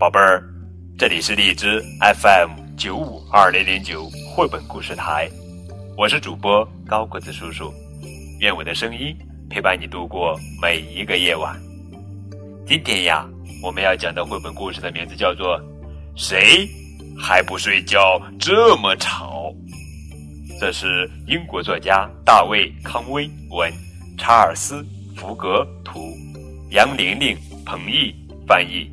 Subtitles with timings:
[0.00, 0.42] 宝贝儿，
[0.96, 5.28] 这里是荔枝 FM 九五二零零九绘本故事台，
[5.94, 7.70] 我是主播高个子叔叔，
[8.38, 9.14] 愿我的声音
[9.50, 11.54] 陪伴你度过每一个夜晚。
[12.66, 13.28] 今天呀，
[13.62, 15.60] 我们要讲的绘本故事的名字叫做
[16.16, 16.66] 《谁
[17.18, 19.52] 还不睡觉这么吵》，
[20.58, 23.70] 这是英国作家大卫·康威文，
[24.16, 24.82] 查尔斯·
[25.14, 26.16] 福格图，
[26.70, 27.36] 杨玲玲、
[27.66, 28.14] 彭毅
[28.46, 28.90] 翻译。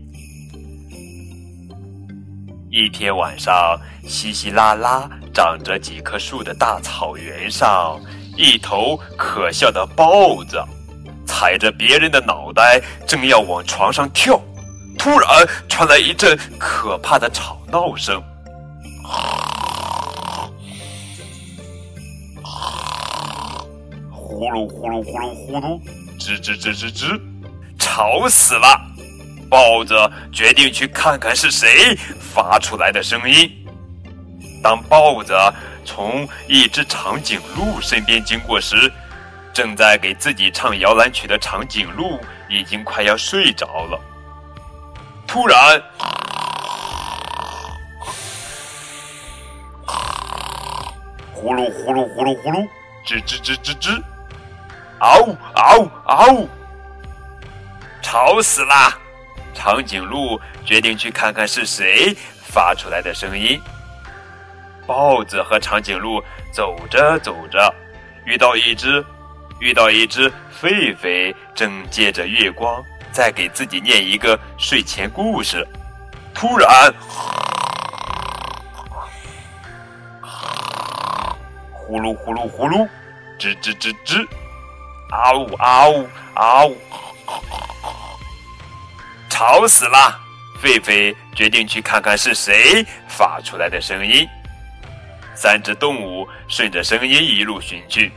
[2.69, 7.97] 一天晚上，稀稀拉拉长着几棵树的大草原上，
[8.35, 10.61] 一头可笑的豹子
[11.25, 14.37] 踩着别人的脑袋，正要往床上跳，
[14.99, 18.21] 突然传来一阵可怕的吵闹声，
[24.11, 25.81] 呼噜呼噜呼噜呼噜，
[26.19, 27.17] 吱吱吱吱吱，
[27.79, 28.86] 吵死了！
[29.49, 29.95] 豹子
[30.31, 33.49] 决定去看看是谁发出来的声音。
[34.61, 35.33] 当豹子
[35.85, 38.91] 从一只长颈鹿身边经过时，
[39.53, 43.99] 正在给自己唱摇篮曲的长颈鹿已经快要睡着了。
[45.25, 45.81] 突然，
[51.33, 52.67] 呼噜呼噜呼噜呼噜，
[53.05, 54.01] 吱吱吱吱吱，
[54.99, 56.47] 嗷嗷嗷，
[58.01, 58.97] 吵死啦！
[59.57, 63.59] 长颈鹿决定去看看是谁发出来的声音。
[64.85, 67.73] 豹子和长颈鹿走着走着，
[68.23, 69.03] 遇到一只
[69.59, 70.31] 遇到一只
[70.61, 75.67] 狒狒，正借着月光在给自己念一个睡前故事。
[76.35, 76.93] 突然，
[81.73, 82.87] 呼噜呼噜呼噜，
[83.39, 84.23] 吱吱吱吱，
[85.11, 86.77] 嗷呜嗷呜嗷呜。
[89.37, 90.19] 吵死了！
[90.63, 94.27] 狒狒决定去看看是谁发出来的声音。
[95.35, 98.11] 三只动物顺着声音一路寻去。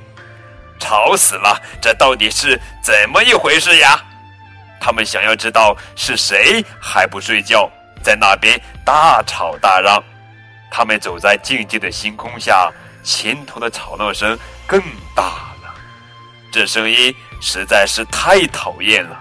[0.78, 1.60] 吵死了！
[1.78, 4.02] 这到底是怎么一回事呀？
[4.80, 7.70] 他们想要知道是谁还不睡觉，
[8.02, 10.02] 在那边大吵大嚷。
[10.70, 12.72] 他们走在静静的星空下，
[13.04, 14.80] 前头的吵闹声更
[15.14, 15.22] 大
[15.62, 15.74] 了。
[16.50, 19.19] 这声音实在是太讨厌了。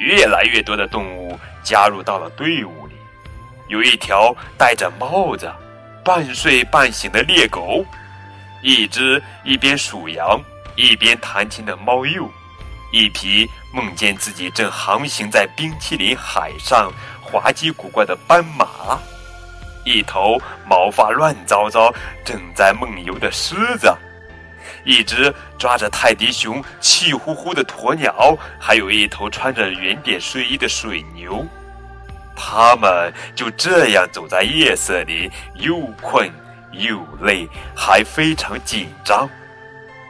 [0.00, 2.94] 越来越多的动物加入到了队伍里，
[3.68, 5.52] 有一条戴着帽子、
[6.02, 7.84] 半睡半醒的猎狗，
[8.62, 10.40] 一只一边数羊
[10.74, 12.30] 一边弹琴的猫鼬，
[12.92, 16.90] 一匹梦见自己正航行在冰淇淋海上
[17.20, 18.98] 滑稽古怪的斑马，
[19.84, 21.92] 一头毛发乱糟糟
[22.24, 23.94] 正在梦游的狮子。
[24.84, 31.46] 一只抓着泰迪熊气呼呼的鸵鸟，还有一头穿着圆点睡衣的水牛，
[32.36, 36.30] 他们就这样走在夜色里，又困
[36.72, 39.28] 又累，还非常紧张。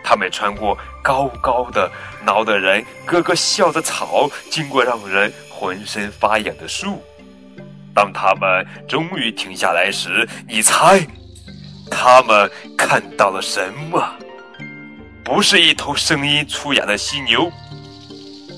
[0.02, 1.90] 他们穿过高高的、
[2.24, 7.02] 挠得人咯咯笑的草，经过让人浑身发痒的树。
[7.94, 11.06] 当他们终于停下来时，你猜，
[11.90, 14.02] 他们看到了什么？
[15.32, 17.48] 不是一头声音粗哑的犀牛，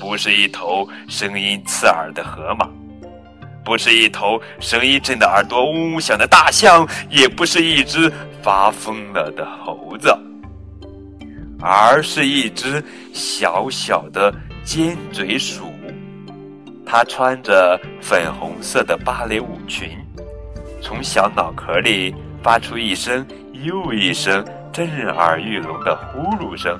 [0.00, 2.66] 不是一头声音刺耳的河马，
[3.62, 8.10] 不是一头声音震得耳朵嗡嗡响的大象，也不是一只
[8.42, 10.16] 发疯了的猴子，
[11.60, 12.82] 而是一只
[13.12, 14.34] 小小的
[14.64, 15.70] 尖嘴鼠。
[16.86, 19.90] 它穿着粉红色的芭蕾舞裙，
[20.80, 24.42] 从小脑壳里发出一声又一声。
[24.72, 26.78] 震耳欲聋的呼噜声，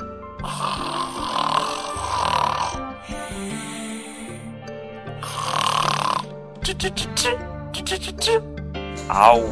[6.62, 7.36] 吱吱吱吱
[7.70, 8.42] 吱吱吱吱，
[9.08, 9.46] 啊呜，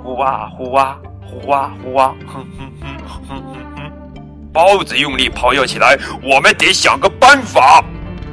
[0.00, 3.42] 呼哇呼哇呼哇呼哇，哼哼哼哼哼
[3.74, 4.52] 哼。
[4.52, 7.82] 豹子用力咆哮起来：“我们得想个办法！”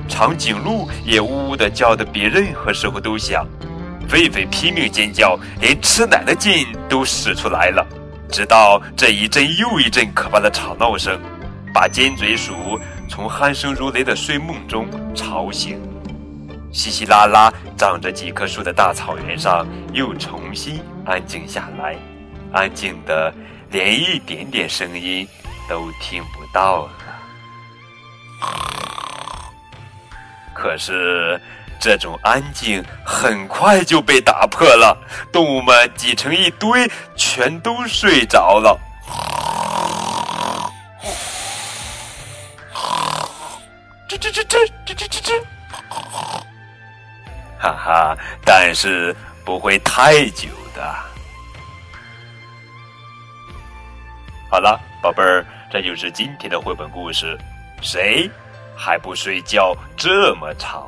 [0.07, 3.43] 长颈鹿也呜呜的叫的比任何时候都响。
[4.07, 7.83] 狒狒拼命尖叫，连吃奶的劲都使出来了。
[8.33, 11.21] 直到这一阵又一阵可怕的吵闹声，
[11.71, 12.51] 把尖嘴鼠
[13.07, 15.79] 从鼾声如雷的睡梦中吵醒。
[16.71, 21.95] 稀稀拉拉长着几棵树的大草原上又重新安静下来，
[22.51, 23.31] 安静的
[23.69, 25.27] 连一点点声音
[25.69, 26.91] 都听不到了。
[30.55, 31.39] 可是。
[31.83, 34.97] 这种安静很快就被打破了，
[35.33, 38.79] 动物们挤成一堆，全都睡着了。
[44.07, 45.43] 吱吱吱吱吱吱吱吱。
[47.59, 49.13] 哈哈，但是
[49.43, 50.95] 不会太久的。
[54.49, 57.37] 好了，宝贝儿，这就是今天的绘本故事。
[57.81, 58.31] 谁
[58.73, 60.87] 还不睡觉这么吵？